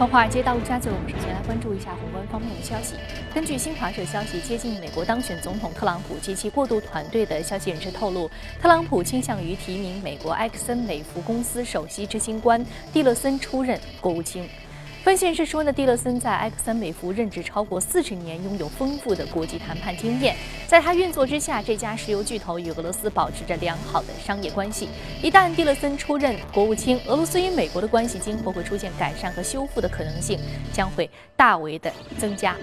[0.00, 2.94] 从华尔街到陆家嘴，我们首先来关注一下宏观方面的消息。
[3.34, 8.26] 根据新华社消息，接近美国当选总统特朗普及其过渡团队的消息人士透露，
[8.58, 14.48] 特朗普倾向于提名美国埃克森美孚公司首席执行官蒂勒森出任国务卿。
[15.02, 20.36] 分析人士说呢，蒂勒森在埃克森美孚任职超过四十年，拥有丰富的国际谈判经验。
[20.66, 24.90] 在他运作之下，这家石油巨头与俄罗斯保持着良好的商业关系。
[25.22, 30.38] 一旦蒂勒森出任国务卿，俄罗斯与美国的关系今后会出现改善和修复的可能性
[30.70, 32.54] 将会大为的增加。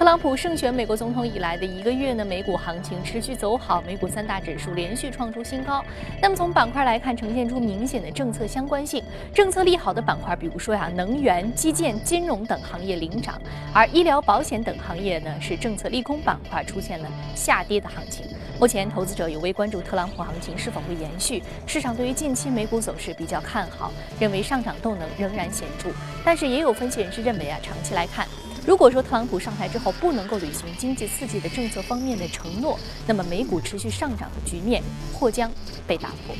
[0.00, 5.84] 特朗普胜选美国总统以来的一个月呢，美股行情持续走好，美股三大指数连续创出新高。
[6.22, 9.04] 那么从板块来看，呈现出明显的政策相关性，
[9.34, 13.38] 政策利好的板块，比如说呀，能源、基建、金融等行业领涨，
[13.74, 18.24] 而医疗保险等行业呢，是政策利空板块出现了下跌的行情。
[18.58, 25.90] 目前投资者尤为关注特朗普行情是否会延续，市场对于近期美股走势比较看好，认为上涨动能仍然显著。
[26.24, 28.26] 但是也有分析人士认为啊，长期来看。
[28.70, 34.80] 如果说特朗普上台之后不能够履行经济刺激的政策方面的承诺，那么美股持续上涨的局面
[35.12, 35.50] 或将
[35.88, 36.36] 被打破。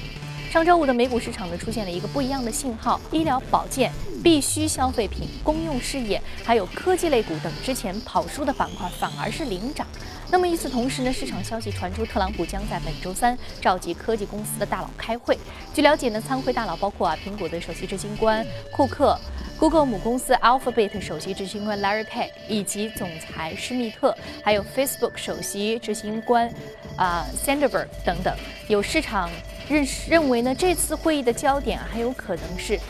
[0.48, 3.90] 上周五的美股市场呢出现了一个不一样的信号，医疗保健、
[4.22, 9.84] 必需消费品、公用事业，还有科技类股等之前跑输的板块反而是领涨。
[10.33, 15.36] 那么与此同时呢，市场消息传出，特朗普将在本周三召集科技公司的大佬开会。
[15.75, 19.19] 据了解呢，参会大佬包括啊苹果的首席执行官库克。
[19.58, 26.51] Google 母公司 Alphabet 首席执行官 Larry Page 以及总裁施密特，还有 Facebook 首席执行官
[26.97, 28.34] 啊 Sandberg 等等，
[28.69, 29.28] 有市场
[29.69, 32.81] 认识认为呢，这次会议的焦点很有可能是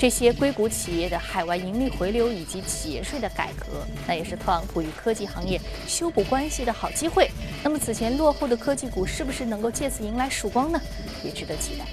[0.00, 7.30] 这些硅谷企业的海外盈利回流以及企业税的改革，那也是特朗普与科技行业修补关系的好机会。
[7.62, 10.80] 那么此前落后的科技股是不是能够借此迎来曙光呢？
[11.22, 11.84] 也值得期待。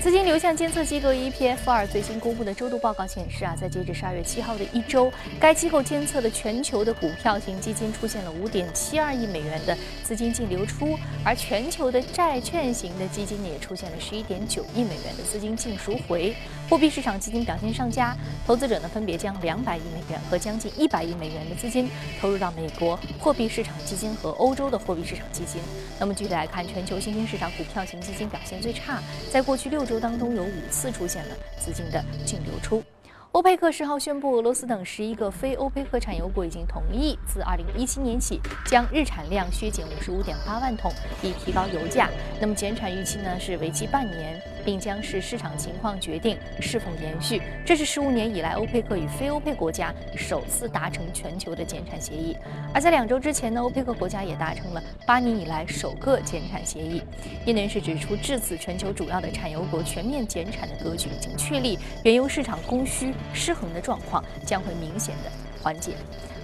[0.00, 16.34] 资金流向监测机构 EPF 二最新公布的周度报告显示啊，在截至十二月七号的一周，该机构监测的全球的股票型基金出现了五点七二亿美元的资金净流出，而全球的债券型的基金，也出现了十一点九亿美元的资金净赎回。
[16.68, 18.14] 货币市场基金表现上佳，
[18.46, 21.88] 投资者呢分别将两百亿美元和将近一百亿美元的资金
[22.20, 25.62] 投入到美国货币市场基金和欧洲的货币市场基金。
[25.98, 29.02] 那么具体来看，全球新兴市场股票型基金表现最差，
[29.32, 32.84] 在过去六周当中有五次出现了资金的净流出。
[33.32, 40.92] 欧佩克十号宣布，俄罗斯等十一个非欧佩克产油国已经同意自二零一七年起将日产量削减五十五点八万桶，
[41.22, 42.10] 以提高油价。
[42.40, 44.40] 那么减产预期呢是为期半年。
[44.68, 47.40] 并将视市场情况决定是否延续。
[47.64, 52.36] 这是十五年以来欧佩克与非欧佩国家首次达成全球的减产协议。
[52.74, 57.02] 而在两周之前呢，欧佩克国家也达成了八年以来首个减产协议。
[57.46, 65.30] 业内人士指出，至此全球主要的产油国全面减产的格局已经确立，原油市场供需失衡的状况将会明显的
[65.68, 65.92] 环节。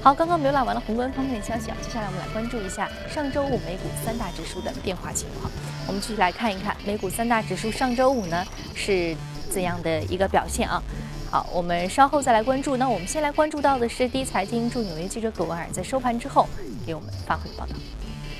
[0.02, 5.50] 好，刚刚浏览完了宏观方面的消息啊，接下来我们来关注一下上周五美股三大指数的变化情况。
[5.86, 9.16] 我们继续来看一看美股三大指数上周五呢是
[9.48, 10.82] 怎样的一个表现啊？
[11.30, 12.76] 好，我们稍后再来关注。
[12.76, 16.46] 那我们先来关注到的是第一财经驻纽约记者葛文尔在收盘之后
[16.84, 17.72] 给我们发回的报道。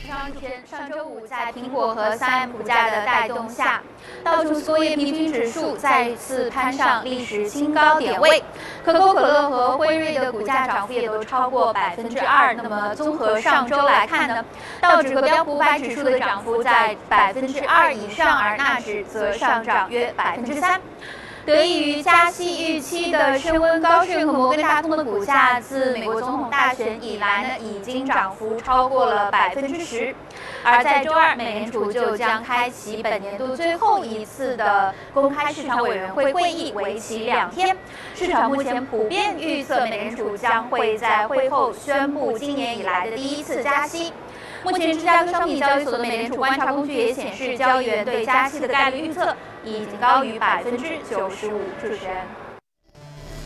[0.06, 3.82] 上天上周五，在苹果和三 M 股价的带动下，
[4.22, 8.42] 道琼斯工业平均指数再次攀上历史新高点位。
[8.84, 12.52] 可口可乐和辉瑞的股价涨幅也都超过百分之二。
[12.52, 14.44] 那么，综合上周来看呢，
[14.78, 20.78] 道指和标普五百指数的涨幅在百分之二以上，而纳指则上涨约百分之三。
[21.46, 30.14] 得益于加息预期的升温，高盛和摩根大通的股价自美国总统大选以来呢，已经涨幅超过了百分之十。
[30.62, 37.76] 而在周二，美联储就将开启本年度最后一次的公开市场委员会会议，为期两天。
[38.14, 44.14] 市场目前普遍预测，美联储将会在会后宣布今年以来的第一次加息。
[44.62, 51.60] 目前，芝加哥商品交易所的美联储观察工具也显示，交易员对加息的概率预测已经高于百分之九十五。
[51.80, 52.16] 主持人，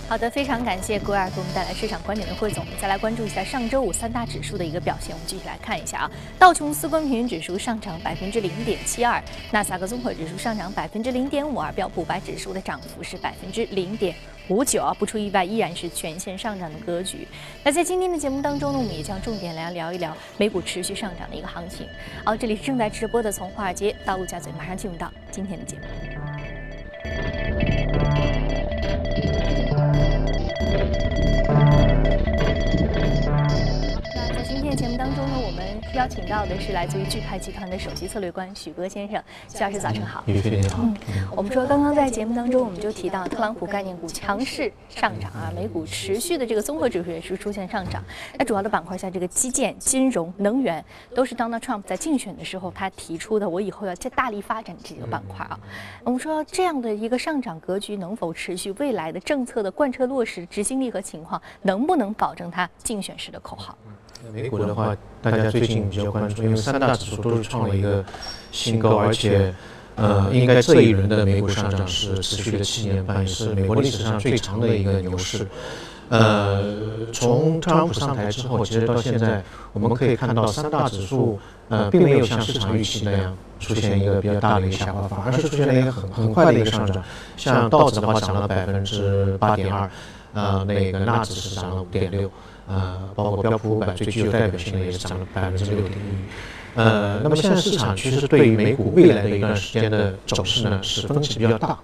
[0.08, 2.64] 好的，非常感谢郭尔给我们带来市场观点的汇总。
[2.64, 5.14] 我们再来关注一下上周五三大指数的一个表现。
[5.14, 9.22] 我们继续来看一下啊，道琼斯工业平均指数上涨百分之零点七二，
[9.52, 14.14] 纳斯达克综合指数上涨百分之零点五二，标普五百指数的涨幅是百分之零点。
[14.48, 17.28] 五九啊，不出意外，依然是全线上涨的格局。
[17.62, 21.86] 那在今天的节目当中呢，我们也将重点来聊一聊美股持续上涨的一个行情。
[22.24, 25.82] 好，这里是正在直播的，从华尔街到陆家嘴，马上进入到今天的节目。
[36.08, 40.20] 邀请到的是来自于钜派集团的首席策略官许戈先生，许老师早晨好。
[40.20, 40.24] 好。
[40.26, 40.96] 嗯，
[41.36, 48.02] 我们说刚刚在节目当中，我们就提到特朗普概念股强势上涨啊，美股持续的这个综合指数也是出现上涨。
[48.38, 50.82] 那主要的板块像这个基建、金融、能源，
[51.14, 55.60] 都是 Donald Trump 在竞选的时候他提出的，我以后要再大力发展这个板块啊。
[56.04, 58.72] 我们说这样的一个上涨格局能否持续？
[58.78, 63.76] 未来的政策的贯彻落实、执行力和情况，能不能保证他竞选时的口号？
[64.32, 68.04] 美股的话，大家最近比较关注，因为三大指数都是创了一个
[68.50, 69.54] 新高，而且，
[69.96, 75.46] 呃，应该这一轮的美股上涨是持续了七年半，也是美国历史上最长的一个牛市。
[76.10, 76.62] 呃，
[77.12, 79.42] 从特朗普上台之后，其实到现在，
[79.72, 81.38] 我们可以看到三大指数，
[81.68, 87.02] 呃，并没有像市场预期那样出现一个比较大的一个下滑，反而是出现了一个很很快的一个上涨。
[87.36, 89.90] 像道指的话，涨了百分之八点二，
[90.32, 92.30] 呃，那个纳指是涨了五点六。
[92.68, 96.74] 呃，包括标普五百最具有代表性的也是涨了百分之六点一。
[96.74, 101.76] 呃，那么现在市场其实对于美股未来的一段时间的走势呢，是分歧比较大。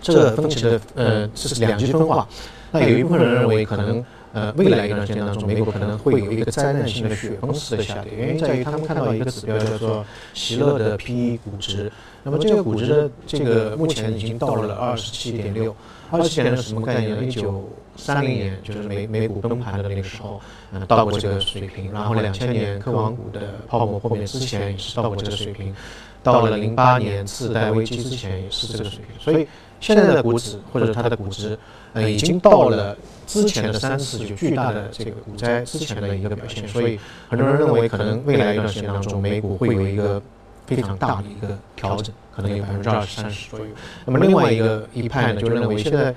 [0.00, 2.28] 这个分歧的呃，这是两极分化。
[2.70, 10.04] 那有一部分人认为，可能呃，未来一段时间当中，美股可能会有一个灾难性的雪崩式的下跌，原因在于他们看到一个指标叫做
[10.34, 11.90] 席勒的 P/E 估值。
[12.22, 15.74] 那么这个估值的这个目前已经到了二十七点六。
[16.10, 17.24] 二十年是什么概念呢？
[17.24, 20.40] 一九三零年就是美美股崩盘的那个时候，
[20.72, 21.92] 嗯，到过这个水平。
[21.92, 25.74] 然后两千年科网股的泡沫破灭之前也是到过这个水平。
[26.22, 29.18] 到了零八年次贷危机之前也是这个水平。
[29.18, 29.46] 所以
[29.80, 31.58] 现在的股指或者它的估值，
[31.92, 32.96] 呃，已经到了
[33.26, 36.66] 之前的三次就巨大的这个股灾之前的一个表现。
[36.66, 36.98] 所以
[37.28, 40.22] 很多人认为，可能未来一段时间当中，美股会有一个。
[40.66, 43.66] 非常大的一个调整，可能有百分之二十三十左右。
[44.04, 46.12] 那么另外一个一派呢，就认为现在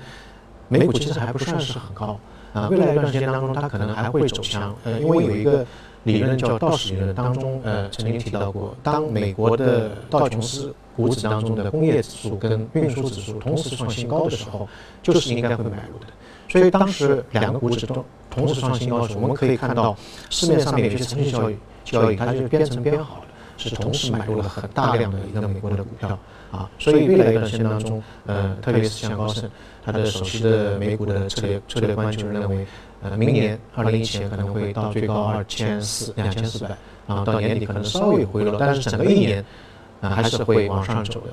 [0.70, 2.18] 美股其实还不算是很高
[2.54, 4.74] 啊，未来一段时间当中，它可能还会走强。
[4.84, 5.66] 呃，因为有一个
[6.04, 14.68] 理论叫道氏理论，当中呃曾经提到过，当美国的道琼斯股指当中的工业指数跟运输指数同时创新高的时候，
[15.02, 16.06] 就是应该会买入的。
[16.48, 19.96] 所以当时两个股指都同时创新高的时候，我们可以看到
[20.30, 23.24] 市面上面有些程序交易交易，它就编程编好了。
[23.60, 26.18] 是同时买入了很大量的一个美国的股票
[26.50, 29.48] 啊，所以未来一段时间当中，呃，特别是像高盛，
[29.84, 32.66] 他的首席的美股的策略策略官就认为，
[33.02, 36.70] 呃，明年二零一七年可能会到最高二千四两千四百，
[37.06, 39.44] 啊，到年底可能稍微回落，但是整个一年
[40.00, 41.28] 啊还是会往上走的。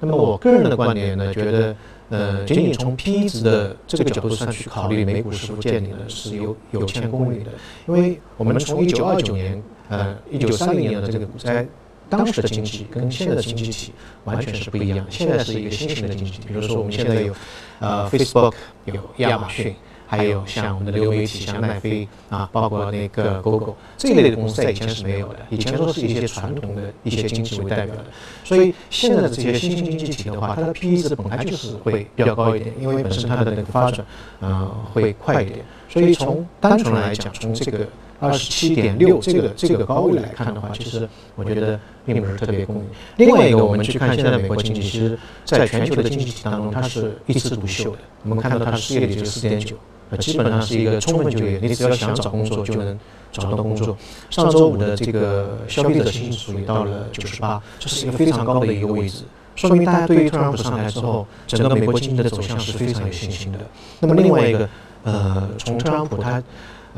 [0.00, 1.74] 那么我个人的观点呢，觉得，
[2.10, 7.50] 呃，仅仅从 P 值的这个角度上去考虑美股是否见顶呢，是有有欠公允的，
[7.86, 9.62] 因为我们从一九二九年。
[9.88, 11.64] 呃，一九三零年的这个股灾，
[12.10, 13.92] 当时的经济跟现在的经济体
[14.24, 15.06] 完全是不一样。
[15.08, 17.32] 现在是一个新型的经济体，比如说我们现在有
[17.78, 18.52] 呃 Facebook，
[18.86, 19.72] 有亚马逊，
[20.06, 25.36] 还有像我们的流媒体，像奈飞啊，包括那个 Google 这一类的公司，在以前是没有的。
[25.50, 28.04] 以前都是一些传统的一些经济为代表的。
[28.44, 34.04] 所以现在的这些新兴经济体的话，它的 PE 值本来就是会比较高一点，因为本身它的那个发展
[34.40, 35.64] 呃会快一点。
[35.88, 37.86] 所以从单纯来讲，从这个。
[38.18, 42.84] 二十七点六这个这个高位来看的话，其实我觉得并不是特别公平。
[43.18, 47.98] 另外一个，我们去看现在美国经济，其实在全球的经济体当中，它是一枝独秀的。
[48.22, 49.76] 我们看到它的失业率只有四点九，
[50.10, 52.98] 呃，基本上是一个充分就业，你只要想找工作就能
[53.32, 53.96] 找到工作。
[54.30, 59.24] 上周五的这个消费者信心指数也到了九十八，这是一个非常高的一个位置，
[59.54, 63.58] 说明大家对于特朗普上台之后，整个美国经济的走向是非常有信心的。
[64.00, 64.68] 那么另外一个，
[65.04, 66.42] 呃，从特朗普他。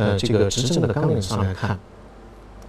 [0.01, 1.77] 呃，这个执政的纲领上来看，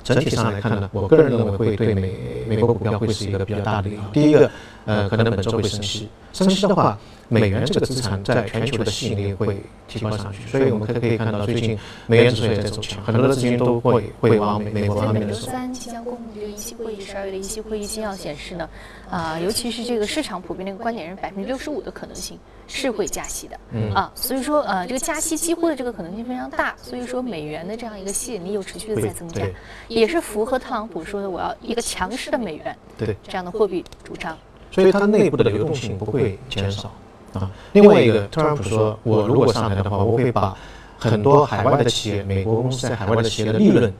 [0.04, 2.12] 整体上来看呢，我个人认为会对美
[2.48, 4.10] 美国股票会是一个比较大的利好。
[4.12, 4.50] 第一个，
[4.86, 15.34] 呃，可能本周会升息，升息的话，美元这个资产在全球的吸引力会提高上去，所以我们可可以看到，最近美元指数也在走强，很多的资金都会会往美美国方面走。
[15.34, 18.70] 三即将公布这个议息会议，十二月的议息会议纪要显示呢，
[19.10, 22.38] 啊，尤其是这个市场普遍那个观点是百分之六十五的可能性。
[22.72, 29.44] 是会加息的，嗯啊，所以说呃，这个加息几乎的这个可能性非常大，所以说美元的这样一个吸引力又持续的在增加，
[29.88, 34.38] 也是符合特朗普说的我要一个强势的美元，对这样的货币主张。
[34.80, 36.92] 所以它内部的流动性不会减少
[37.34, 37.52] 啊。
[37.74, 40.56] 另外一个，特朗普说我如果上台的话，我会把
[40.98, 43.94] 很多海外的企业，美国公司在海外的企业的利润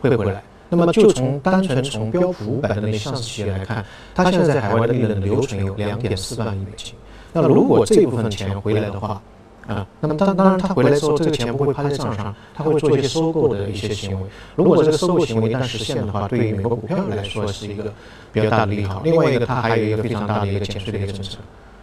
[0.00, 0.42] 汇回来。
[0.70, 3.84] 那么就从单纯从标普五百的那上市企业来看，
[4.14, 6.92] 它现在在海外的利润留存有两点四万亿美金。
[7.32, 9.22] 那如果这部分钱回来的话，
[9.68, 14.26] 啊，那么当当然他回来之后，这个钱不会趴在账上，他会做一些收购的一些行为。
[14.56, 17.92] 如果这个收购行为一旦实现的话，对于美国股票来说是一个
[18.32, 19.02] 比较大的利好。
[19.04, 21.36] 另外一个，它还有一个非常大的一个减税的一个政策。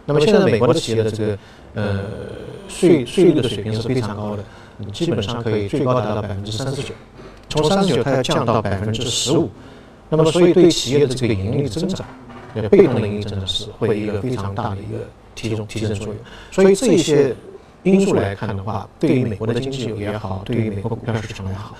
[0.04, 1.38] 那么现在美国的企业的这个
[1.74, 2.00] 呃
[2.68, 4.44] 税税率的水平是非常高的，
[4.92, 6.92] 基本上可以最高达到百分之三十九。
[7.48, 9.48] 从三十九它要降到百分之十五，
[10.08, 12.04] 那么所以对企业的这个盈利增长，
[12.54, 16.16] 呃，被动的盈利增长是会一个非常大的一个提升提升作用。
[16.50, 17.34] 所以这一些
[17.92, 21.74] 因素来看的话，对于美国的经济也好，对于美国股票市场也好，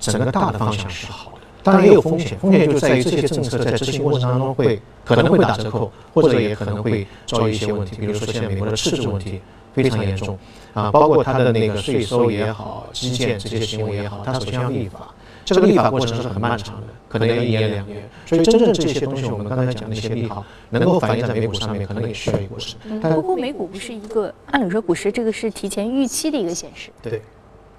[0.00, 1.38] 整个大的方向是好的。
[1.62, 9.40] 当然也有风险，风险就在于这些政策在执行过程当中会可能会打折扣，或者也可能会遭遇一些问题，比如说现在美国的赤字问题
[9.72, 10.38] 非常严重
[10.74, 15.13] 啊，包括它的那个税收也好、基建这些行为也好，它首先要立法，
[15.44, 18.08] 这个立法过程是很漫长的，可能要一年两年。
[18.26, 23.00] 所以真正这些东西，我们刚才讲的那些利好，能够反映在美股上面，可能也需要一个过程。
[23.14, 26.90] 不过美股不是一个，按理说股市这个是提前预期的一个显示。
[27.02, 27.20] 对。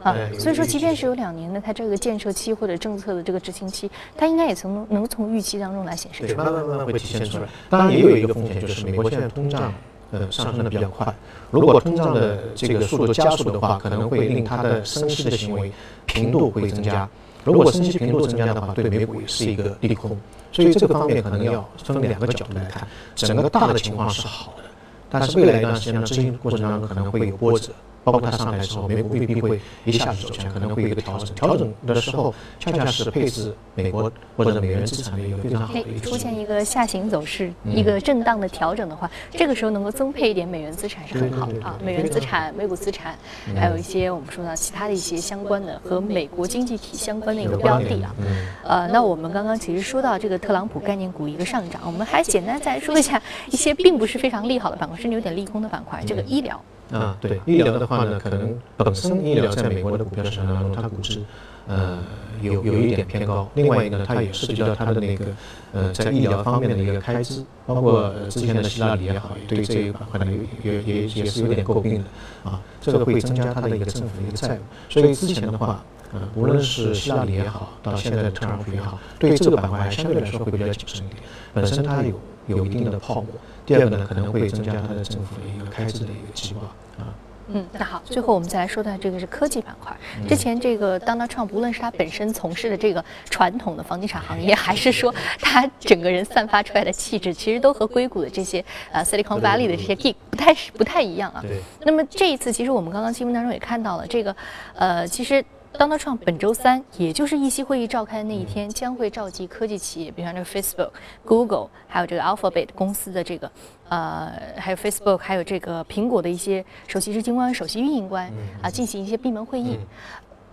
[0.03, 6.43] 啊，所以说，即便是有两年的它这个建设期或者政策的这个执行期，它应该也从能从预期当中来显示出来。
[6.43, 7.45] 慢慢慢慢会体现出来。
[7.71, 9.73] 当然，也有一个风险，就是美国现在通胀
[10.11, 11.11] 呃上升的比较快。
[11.49, 15.71] 如果通胀的这个速度加速的话，可能会令它的升息的行为
[16.05, 17.09] 频度会增加。
[17.45, 20.17] 如果升息频度增加的话，对美股也是一个利空。
[20.51, 22.87] 所以这个方面可能要分两个角度来看。
[23.15, 24.63] 整个大的情况是好的，
[25.09, 27.71] 但是未来一段时间的执行过程当中可能会有波折。
[28.05, 31.35] 包括它上来的时候，美股未必会一下子走强，可能会有一个调整。
[31.35, 41.75] 调整的时候，恰恰是配置美国或者美元资产的一个非常好的一个出现一个下行走势，一个震荡的调整的话，这个时候能够增配一点美元资产是很好的啊。
[41.83, 43.15] 美元资产、美股资产，
[43.55, 48.15] 还有一些我们说到其他的一些相关的和美国经济体相关的一个标的啊。
[48.63, 53.19] 呃，那我们刚刚其实说到这个特朗普概念股一个上涨，我们还简单再说一下
[53.49, 56.61] 一些并不是非常利好的板块，甚至有点利空的板块，这个医疗。
[56.91, 61.19] 啊，对，医疗的话呢，可能本身医疗在美国的股票市场当中，它估值，
[61.67, 61.97] 呃，
[62.41, 63.49] 有有一点偏高。
[63.55, 65.25] 另外一个呢，它也涉及到它的那个，
[65.73, 70.31] 呃，在医疗方面的一个开支，包括之前的希拉里也好，对这一板块呢，
[70.63, 74.59] 也也也也是有点诟病的，啊，这个会增加它的一个政府的一个债务。
[74.87, 81.23] 所以之前的话，呃，无论是希拉里也好，到现在的特朗普也好，对这个板块相对来说会比较谨慎一点。
[81.51, 82.13] 本身它有
[82.45, 83.29] 有一定的泡沫。
[83.65, 86.61] 第二个呢，可能会增加它的政府的一个开支的一个计划
[86.99, 87.09] 啊。
[87.47, 89.95] 嗯，那好，最后我们再来说到这个是科技板块。
[90.27, 101.41] 之前这个 Donald Trump，无论是他本身从事的这个传统的房地产行业，还是说他整个人散发出来的气质，其实都和硅谷的这些呃 Silicon Valley 的这些 geek 不太不太一样啊。
[101.41, 101.59] 对。
[101.85, 104.35] 那么这一次，其实我们刚刚新闻当中也看到了这个，
[104.75, 105.43] 呃，其实。
[105.77, 110.91] Donald Trump 本周三，也就是议息会议召开的那一天，将会召集科技企业，比方这个 Facebook、
[111.25, 113.51] Google，还有这个 Alphabet 公司的这个，
[113.89, 119.77] 呃，还有 Facebook，还有这个苹果的一些首席执行官、首席运营官啊，进行一些闭门会议。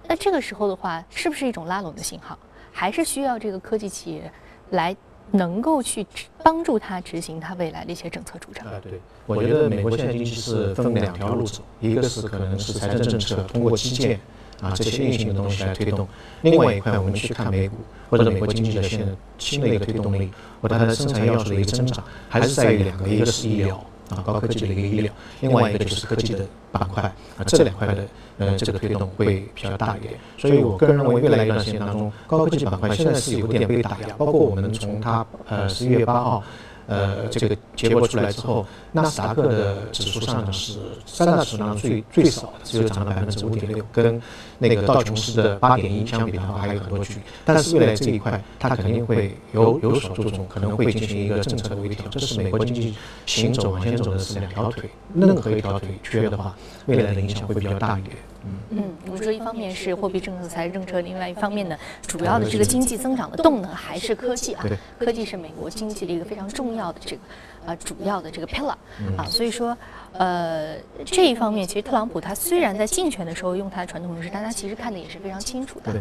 [0.08, 2.36] 那这个时候的话，是不是一种拉拢的信号？
[2.72, 4.30] 还是需要这个科技企业
[4.70, 4.96] 来
[5.30, 6.04] 能够去
[6.42, 8.66] 帮助他执行他未来的一些政策主张？
[8.66, 14.18] 啊，对，我觉得美国现在经济是分两条路走，一个是可能是财政政策通过基建。
[14.62, 16.06] 啊，这些硬性的东西来推动。
[16.42, 17.76] 另外一块，我们去看美股
[18.08, 19.00] 或者美国经济的现
[19.36, 23.76] 新的一个推动力，或者它的生产要素的一个增长，还是在于两个，一个是医疗
[24.10, 28.04] 啊，高科技的一个医疗，另外一个就是科技的板块啊，这两块的
[28.38, 30.14] 呃这个推动会比较大一点。
[30.38, 36.42] 所以我个人认为，未来一段时间当中，高科技板块现在是有点被打压，包括我们从它呃十一月八号。
[36.86, 44.20] 呃，这个结果出来之后，纳斯达克的指数上涨是三大指数当中最最少的，只有涨了百分之五点六，跟
[44.58, 47.20] 那个道琼斯的八点一相比的话，还有很多距离。
[47.44, 52.04] 但是未来这一块，它肯定会有有所注重，可能会进行一个政策的微调。
[52.10, 52.94] 这是美国经济
[53.26, 56.54] 行走往前走的是两条腿，任何一条腿缺的话，
[56.86, 58.16] 未来的影响会比较大一点。
[58.70, 64.64] 嗯，我们说一方面是货币政策、财政政策，另外一方面呢，主要的这个经济增长的动能还是科技啊。
[64.98, 67.22] 科技是美国经济的一个非常重要的这个
[67.66, 68.74] 啊主要的这个 pillar
[69.16, 69.76] 啊，所以说
[70.12, 75.92] 呃这一方面，其实特朗普他虽然在竞选的时候用他的传统模式，但他其实看的也是非常清楚的。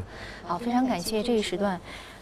[0.44, 1.80] 好，非常感谢这一时段。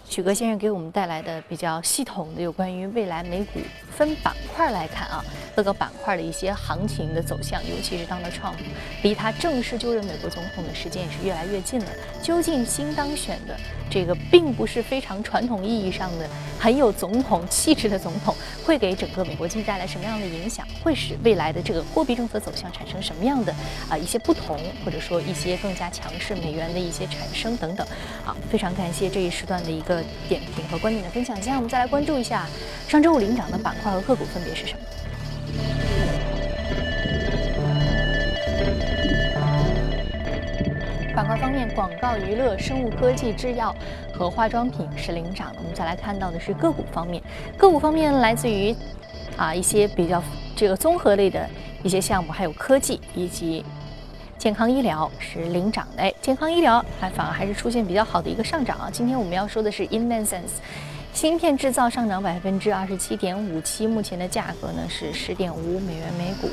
[0.10, 3.60] 许戈先生给我们带来的比较系统的有关于未来美股
[3.96, 5.24] 分板块来看啊，
[5.56, 8.56] 各个板块的一些行情的走向，尤其是当了 Trump
[9.04, 11.86] 离他正式就任美国总统的时间也是越来越近了。
[12.24, 13.56] 究竟新当选的
[13.88, 16.28] 这个并不是非常传统意义上的
[16.60, 18.36] 很有总统气质的总统，
[18.66, 20.66] 会给整个美国经济带来什么样的影响？
[20.84, 23.54] 会使未来的这个货币政策走向产生什么样的
[23.88, 27.86] 啊一些不同，或者说一些更加强势美元的一些产生等等？
[28.26, 29.99] 好，非常感谢这一时段的一个。
[30.28, 32.46] 点评和观点的分享，接下来我们再来关注一下
[32.88, 34.80] 上周五领涨的板块和个股分别是什么。
[41.16, 43.76] 板块方面，广告娱乐、生物科技、制药
[44.14, 45.60] 和化妆品是领涨的。
[45.60, 47.22] 我们再来看到的是个股方面，
[47.58, 48.74] 个股方面来自于
[49.36, 50.24] 啊一些比较
[50.56, 51.46] 这个综合类的
[51.84, 53.66] 一些项目，还有科技以及。
[54.40, 58.90] 健康医疗是领涨的，健康医疗还反而还是出现比较好的一个上涨啊。
[58.90, 60.62] 今天我们要说的是 Invensense，
[61.14, 66.48] 芯片制造上涨百分之二十七点五七，目前的价格呢是十点五美元每股。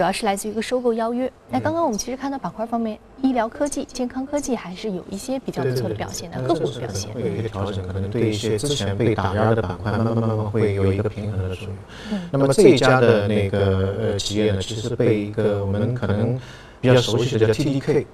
[0.00, 1.30] 主要是来自于一个收购邀约。
[1.50, 7.12] 那刚刚我们其实看到板块方面，医疗科技、健康科技还是有一些比较不错的表现的，个股的表现。
[7.12, 12.18] 会有一个调整，可能对一些之前被打压的板块，慢慢慢慢会有一个平衡的作用。
[12.30, 16.40] 那么这一家的那个呃企业呢，其实是被一个我们可能
[16.80, 18.06] 比较熟悉的叫 TDK，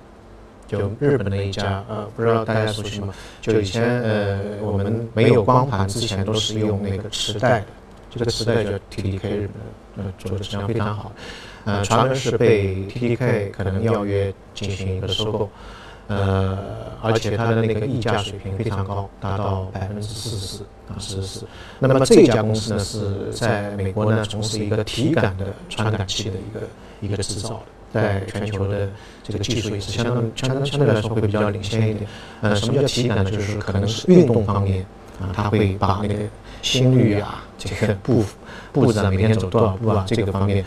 [0.67, 3.15] 就日本的一家呃，不知道大家熟悉吗？
[3.41, 7.67] 就以前呃我们没有光盘之前都是用那个磁带的，
[8.11, 9.49] 这个磁带叫 TDK，日
[9.95, 11.13] 本呃做的质量非常好。
[11.67, 15.51] 呃，传闻是被 TDK 可能要约进行一个收购，
[16.07, 16.57] 呃，
[17.03, 21.47] 而且它的那个溢价水平非常高，达到百分之四十四啊，四十四。
[21.81, 26.69] 那么这家公司呢，是在美国呢从事一个体感的传感器的一个
[27.01, 27.61] 一个制造，
[27.93, 28.89] 在全球的
[29.25, 32.07] 这个技术也是相当相当相对来说会比较领先一点。
[32.43, 33.29] 呃，什么叫体感呢？
[33.29, 34.87] 就是可能是运动方面
[35.21, 36.15] 啊，它会把那个
[36.63, 38.25] 心率啊，这个步
[38.73, 40.65] 步子啊，每天走多少步啊，这个方面。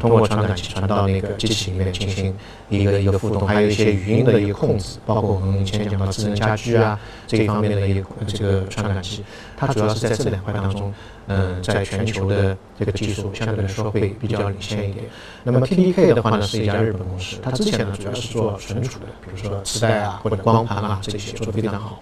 [0.00, 2.36] 通过传感器传到那个机器里面进行
[2.68, 9.24] 一个一个互动，还有一些语音的一个控制，包括我们以前讲到智能家居啊这一方面的一个这个传感器，
[9.56, 10.92] 它主要是在这两块当中，
[11.28, 15.06] 嗯，在全球的这个技术相对来说会比较领先一点。
[15.42, 21.98] 那么 TDK 的话呢是一家日本公司，它之前呢主要是做存储的，比如说磁带啊或者光盘啊这些做的非常好。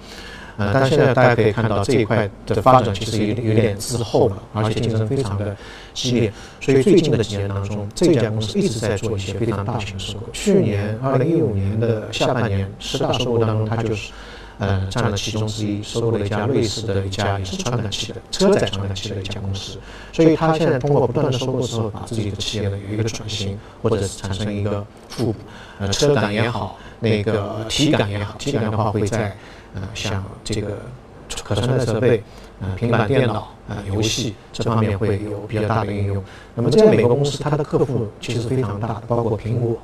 [0.58, 5.54] 呃，但是现在大家可以看到这一块的发展其实有有点滞后了，而且竞争非常的
[5.92, 6.32] 激烈。
[6.60, 10.26] 所以最近的几年当中，这家公司一直在做一些非常大型的收购。
[10.32, 14.10] 去年二零一五年的下半年十大收购当中，它就是
[14.58, 19.78] 呃占了其中之一，收购了一家瑞士的一家也是传感器的车载传感器的一家公司。
[20.10, 24.82] 所以它现在通过不断的收购之后，把自己的企业呢有一个转型，或者是产生一个
[25.18, 25.34] 互补。
[25.78, 29.36] 呃，车感也好，那个体感也好，体感的话会在。
[29.76, 30.78] 呃，像这个
[31.44, 32.22] 可穿戴设备、
[32.60, 36.24] 呃平板电脑、呃游戏这方面会有比较大的应用。
[36.54, 39.76] 那么这家美国公司，它的客户其实非常大的，包括苹果、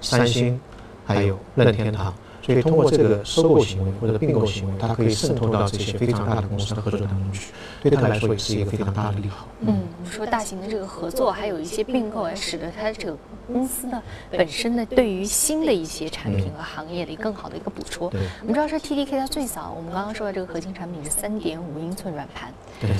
[0.00, 0.58] 三星，
[1.04, 2.14] 还有任天堂。
[2.46, 9.48] 所以通过这个收购行为或者并购行为，它可以渗透到这些非常大的公司的合作当中去，对他来说也是一个非常大的利好。
[9.62, 13.18] 嗯，我们说大型的这个合作，还有一些并购，也使得它这个
[13.48, 18.06] 公司呢本身呢对于新的一些产品和行业的更好的一个补充。
[18.06, 22.52] 我们知道说 TDK 它最早，我们刚刚说的这个核心产品是三点五英寸软盘，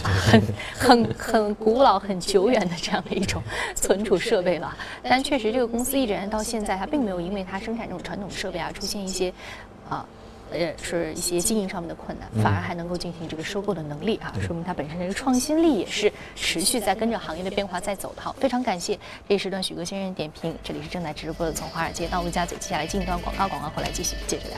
[0.03, 0.43] 很
[0.77, 3.41] 很很古老、很久远的这样的一种
[3.77, 4.77] 存储设备了。
[5.05, 9.33] 但确实这个公司一直到现在，它并没有因为它生产这种传统设备而出现一些。
[9.89, 10.07] 啊，
[10.51, 18.23] 呃，是一些经营上面的困难，反而还能够进行这个收购的能力啊，说明它本身这个创新力也是持续在跟着行业的变化在走的。
[18.23, 24.57] 好，非常感谢这一时段许哥先生点评，这里是正在直播的从华尔街到陆家嘴，接下来进一段广告，广告回来继续接着聊。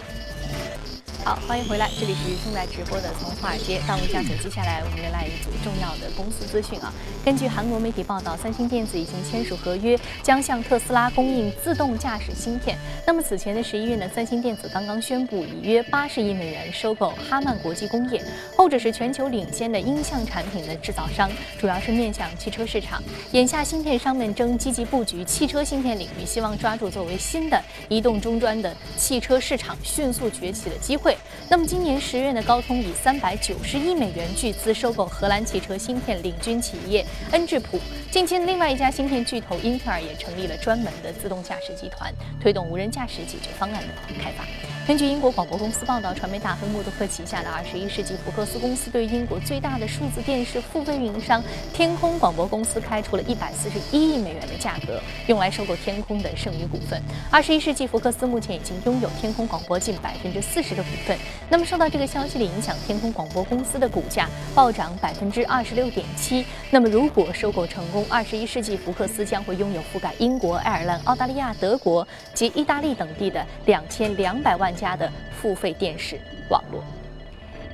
[1.28, 4.34] 好，欢迎回来，这里是正在直播的从华尔街到陆家嘴。
[4.38, 6.90] 接下来我们来一组重要的公司资讯啊。
[7.22, 12.78] 根据韩国媒体报道，三星电子已经签署合约，将向特斯拉供应自动驾驶芯片。
[13.06, 18.24] 那么此前的十一月呢，三星电子刚刚宣布以约八十亿美元收购哈曼国际工业，
[18.56, 23.02] 后者是全球领先的音像产品的制造商，主要是面向汽车市场。
[23.32, 31.14] 眼下芯片商们正积极布局汽车芯片领域，希望抓住作为新的移动终端的汽车市场迅速崛起的机会。
[31.50, 37.80] 那么今年十月呢，高通以三百九十亿美元巨资收购荷兰汽车芯片领军企业恩智浦。
[38.10, 43.88] 近期，另外一家芯片巨头英特尔也成立了专门的自动驾驶集团，推动无人驾驶解决方案的
[44.22, 44.77] 开发。
[44.88, 56.98] 根据英国广播公司报道，传媒大亨默多克旗下的二十一世纪福克斯公司对英国最大的数字电视付费运营商天空广播公司开出了一百四十一亿美元的价格，用来收购天空的剩余股份。
[57.30, 61.18] 二十一世纪福克斯目前已经拥有天空广播近百分之四十的股份。
[61.50, 66.46] 那么受到这个消息的影响，天空广播公司的股价暴涨百分之二十六点七。
[66.70, 74.68] 那么如果收购成功，二十一世纪福克斯将会拥有覆盖英国、爱尔兰、澳大利亚、德国及意大利等地的两千两百万。
[74.78, 76.84] 家的付费电视网络，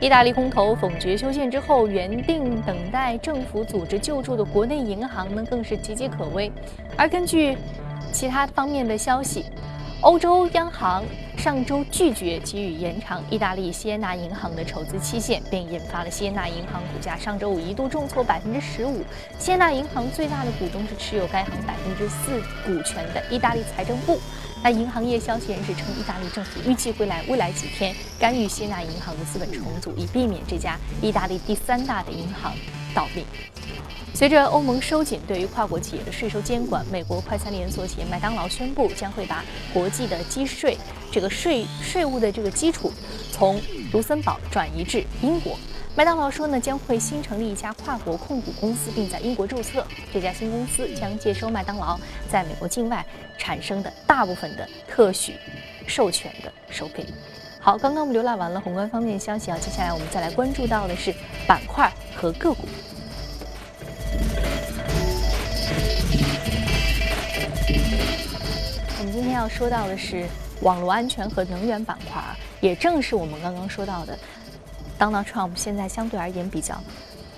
[0.01, 6.51] 意大利空头否决修宪之后，原定等待政府组织救助的国内银行呢，更是岌岌可危。
[6.97, 7.59] 而根据
[8.11, 9.45] 其他方面的消息，
[10.01, 11.05] 欧洲央行
[11.37, 19.05] 上周拒绝给予延长意大利锡耶纳银行的筹资期限，便引发了锡耶纳银行股价上周五一度重挫百分之十五。
[19.39, 24.19] 锡耶纳银行最大的股东是持有该行百分之四股权的意大利财政部。
[24.63, 32.55] 那银行业消息人士称，意大利政府预计会来未来几天干预希腊银行的资本重组，以避免这家意大利第三大的银行
[32.95, 33.25] 倒闭。
[34.15, 40.79] 随着欧盟收紧对于跨国企业的税收监管，美国快餐连锁企业麦当劳宣布将会把国际的基税
[41.11, 42.93] 这个税税务的这个基础
[43.33, 43.61] 从
[43.93, 45.59] 卢森堡转移至英国。
[45.97, 49.85] 麦当劳说呢，将会新成立一家跨国控股公司，并在英国注册。
[50.13, 53.05] 这家新公司将接收麦当劳在美国境外
[53.39, 55.35] 产生的大部分的特许
[55.87, 57.05] 授权的收费。
[57.65, 61.15] 好，刚刚我们浏览完了宏观方面消息啊，接下来我们再来关注到的是
[61.49, 62.69] 板块和个股。
[68.99, 70.27] 我们今天要说到的是
[70.61, 72.23] 网络安全和能源板块，
[72.61, 74.15] 也正是我们刚刚说到的。
[74.99, 76.79] Donald Trump 现在相对而言比较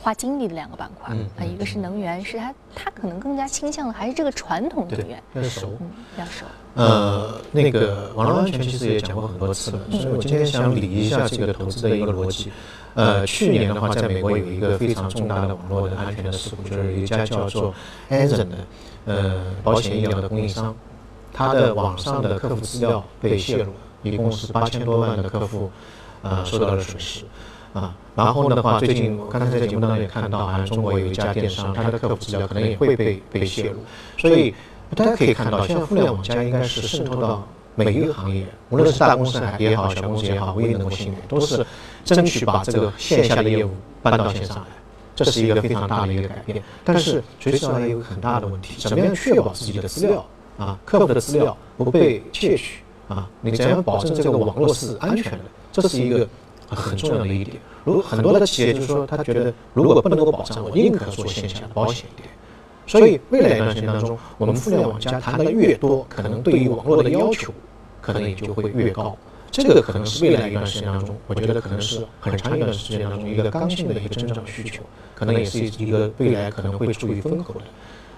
[0.07, 5.77] 花精力的两个板块啊，一个是能源，是他他可能更加倾向的还是这个传统能源，要熟，
[6.16, 6.45] 要熟。
[6.77, 12.53] 呃，那个网络安全其实也讲过很多次了，所以我今天想理一下这个投资的一个逻辑。
[12.95, 17.75] 呃，去年的话，在美国有一个非常重大的网络的安全的事故，就是一家叫做
[18.09, 18.57] Anthem 的
[19.07, 20.73] 呃保险医疗的供应商，
[21.33, 25.69] 它的网上的客户资料被泄露了，一共是八千多万的客户。
[26.23, 27.25] 呃，受到了损失，
[27.72, 33.76] 啊，然后的话，最近我刚才在节目当中也看到，好像中国有一家电商，它的客服资料可能也会被被泄露，
[34.16, 34.55] 所以
[34.94, 41.66] 大家可以看到，现在互联网加应该是渗透到每一个行业，无论是大公司也好，小公司也好，唯一能够幸免，都是
[42.05, 43.70] 争取把这个线下的业务
[44.02, 44.64] 搬到线上来，
[45.14, 46.62] 这是一个非常大的一个改变。
[46.85, 50.24] 但是，随之而来有很大的问题，怎么样确保自己的资料
[50.57, 53.29] 啊，客户的资料不被窃取啊？
[53.42, 55.44] 你怎样保证这个网络是安全的？
[55.72, 56.26] 这是一个
[56.74, 57.57] 很重要的一点。
[57.85, 62.29] 如很多的企业就是说，他觉得如果不能够保障，我宁可做线下的保险一点。
[62.87, 67.52] 所以未来一段时间当中，我们互联网加谈的越多，可能对于网络的要求
[68.00, 69.16] 可能也就会越高。
[69.50, 74.83] 这个可能是未来一段时间当中，我觉得可能是很长一段时间当中一个刚性的一个增长需求，
[75.14, 77.61] 可能也是一个未来可能会处于风口的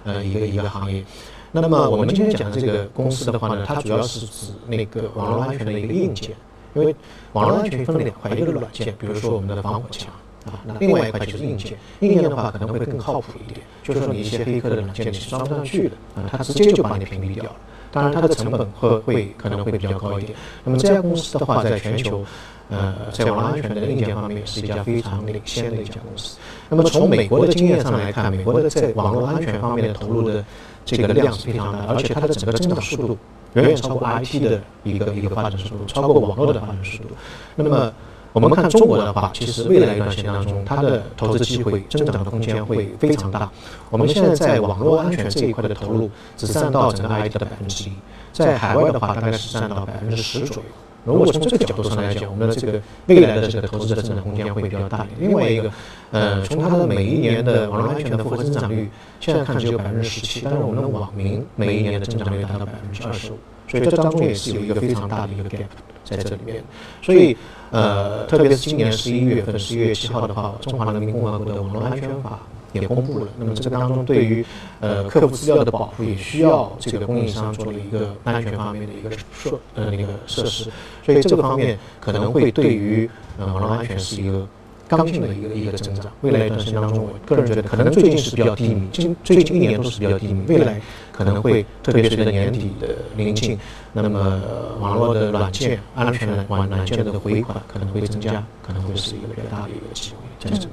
[0.05, 1.05] 呃一个一个行业。
[1.53, 6.35] 那么我们今天讲的这个公司的话呢，它主要是指那个网络安全的一个硬件。
[6.75, 6.95] 因为
[7.33, 10.13] 网络安全分了两块，一个是软件，比如说我们的防火墙
[10.47, 11.77] 啊，那另外一块就是硬件。
[12.01, 17.57] 硬件的话可能会更靠谱一点，就是说你一些黑客的软件你是装不上去的啊，它直接就把你屏蔽掉了。
[17.91, 20.37] 当然它的成本会会可能会比较高一点。
[20.63, 22.23] 那么这家公司的话，在全球
[22.69, 26.37] 呃在网络安全的硬件方面是一家非常领先的一家公司。
[26.69, 30.45] 那么从美国的经验上来看，美国的在网络安全方面的投入的
[30.85, 33.19] 这个量是非常大，而且它的整个增长速度。
[33.55, 37.11] 远远超过 IT 的一个一个发展速度，超过网络的发展速度。
[37.57, 37.93] 那么
[38.33, 43.51] 我们看中国的话，其实未来一段时间当中，它的投资机会、增长的空间会非常大。
[43.91, 47.93] 我们现在在网络安全这一块的投入只占到整个 IT 的百分之一，
[48.33, 50.69] 在海外的话大概是占到百分之十左右。
[51.15, 55.31] 如果从这个角度上来讲，我们的这个未来的这个投资的增长空间会比较大一点。
[55.31, 55.71] 另外一个，
[56.11, 65.65] 呃，从它的每一年的网络安全的复合增长率，现在看只有百分之十七，但是我们的网民每一年的增长率达到百分之二十五，所以这当中也是有一个非常大的一个 gap
[66.05, 66.63] 在这里面。
[67.03, 67.37] 所以，
[67.71, 72.39] 呃，特别是今年十一月份，十一月七号的话，中华人民共和国的网络安全法。
[72.73, 74.45] 也公布了，那么这个当中对于
[74.81, 80.71] 呃客户资料的保护也需要这个供应商做了一个安全方面的一个设呃那个设施，
[81.05, 84.47] 所以这个方面可能会对于呃网络安全是一个
[84.87, 86.13] 刚性的一个一个增长。
[86.21, 93.59] 未来一段时间当中，我个人觉得可能最近是比较低迷，近最近一年都是比较低迷，未来可能会特别随着年底的临近，
[93.95, 94.41] 那么
[94.79, 100.73] 网络的软件安全软软件的回款可能会增加，可能会是一个比较大的一个机会在这个。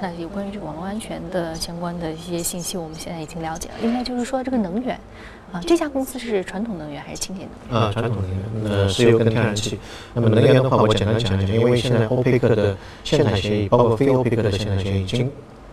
[0.00, 3.74] 那有关于这个网络安全的相关的一些信息，我们现在已经了解了。
[3.82, 4.98] 另外就是说，这个能源
[5.52, 7.88] 啊，这家公司是传统能源还是清洁能源？
[7.88, 9.78] 啊，传统能源，呃，石油跟天然气。
[10.14, 15.30] 那么能源的话，我简单讲一讲，因为现在欧佩克的限产协议，包括非欧佩克的限产协议已经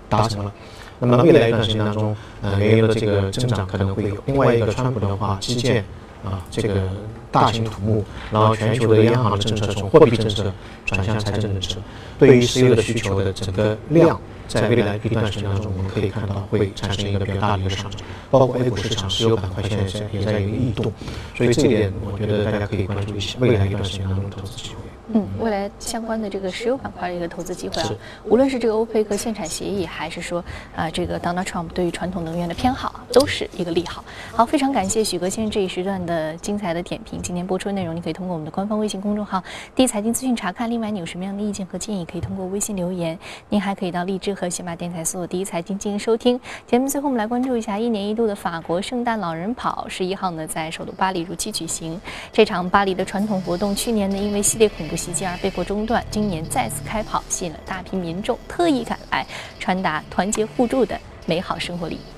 [0.09, 0.51] 达成了。
[0.99, 4.15] 那么未来一段时间当中，呃，原油的这个增长可能会有。
[4.25, 5.83] 另外一个，川普的话，基建
[6.23, 6.89] 啊，这个
[7.35, 10.53] 大型土木，然后全球的央行的政策从货币政策
[10.85, 11.77] 转向财政政策。
[12.17, 14.17] 对于石油的需求的整个量，
[14.47, 17.99] 在未来一段时间当中，我们可以看到会产生一个比较大的一个上涨，
[18.31, 20.89] 包括 A 股市场石油板块现在在也在有异动，
[21.35, 24.75] 所以这一点我觉得大家可以关注一下未来一段时间当中的投资机会。
[25.13, 27.91] 嗯，未来相关的这个石油板块的一个投资机会啊，
[28.23, 30.43] 无论是这个欧佩克限产协议，还是说
[30.75, 34.03] 啊这个 Donald Trump 对于传统能源的偏好，都是一个利好。
[34.31, 36.03] 好，非常感谢许哥先生这一时段。
[36.05, 37.21] 的精彩的点评。
[37.25, 40.69] 今天播出的内容，你可以通过我们的官方微信公众号“第一财经资讯”查看。
[40.69, 43.17] 另外，你有什么样的意见和建议，可以通过微信留言。
[43.49, 46.39] 您还可以到荔枝和喜马电台搜索“第一财经”进行收听。
[46.67, 51.99] 节目最后，我们来关注一下一年一度的法国圣诞老人跑，十一号呢在首都巴黎如期举行。
[52.31, 59.25] 这场巴黎的传统活动，去年呢因为系列恐怖袭击而被迫中断，今年再次开跑，吸引了大批民众特意赶来，
[59.59, 61.95] 传达团结互助的美好生活礼。
[61.95, 62.14] 一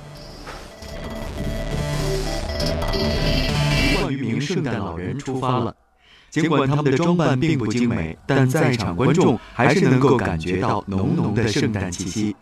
[4.48, 5.76] 圣诞老人出发了，
[6.30, 12.36] 尽管他们的装扮并不精美，但在场观众还是能够感觉到浓浓的圣诞气息。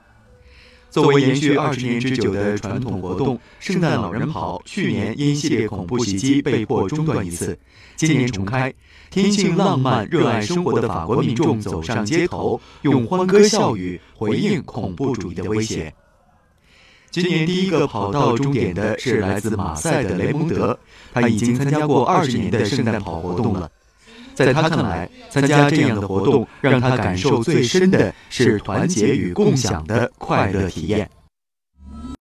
[0.92, 7.58] 作为延续二十年之久的传统活动，圣诞老人跑去年因系列恐怖袭击被迫中断一次，
[7.98, 8.74] 今年重开。
[9.10, 15.94] 天性浪漫、热爱生活的法国民众走上街头，用欢歌笑语回应恐怖主义的威胁。
[17.22, 20.78] 今年第一个跑到终点的是来自马赛的雷蒙德，
[21.14, 23.72] 他已经参加过二十年的圣诞跑活动了。
[24.34, 31.10] 在他看来，参加这样的活动让他感受最深的是团结与共享的快乐体验。